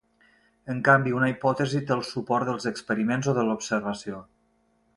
En 0.73 0.79
canvi, 0.87 1.13
una 1.17 1.29
hipòtesi 1.33 1.81
té 1.91 1.93
el 1.97 2.01
suport 2.13 2.49
dels 2.49 2.65
experiments, 2.71 3.31
o 3.35 3.39
de 3.41 3.47
l'observació. 3.51 4.23